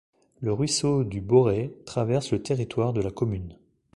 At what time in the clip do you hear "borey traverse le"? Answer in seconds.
1.21-2.41